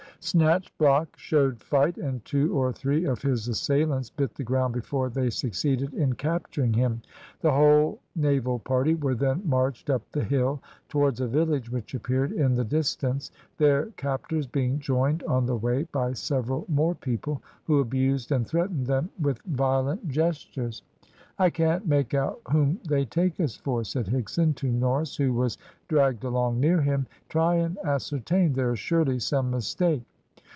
[0.23, 5.31] Snatchblock showed fight, and two or three of his assailants bit the ground before they
[5.31, 7.01] succeeded in capturing him.
[7.39, 12.33] The whole naval party were then marched up the hill towards a village which appeared
[12.33, 17.79] in the distance, their captors being joined on the way by several more people, who
[17.79, 20.83] abused and threatened them with violent gestures.
[21.39, 25.57] "I can't make out whom they take us for," said Higson to Norris, who was
[25.87, 27.07] dragged along near him.
[27.27, 28.53] "Try and ascertain.
[28.53, 30.03] There is surely some mistake."